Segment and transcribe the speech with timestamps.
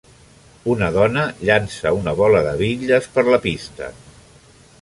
[0.75, 3.93] Una dona llança una bola de bitlles per la pista.